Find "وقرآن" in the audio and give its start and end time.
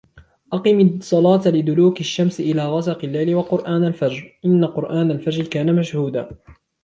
3.35-3.83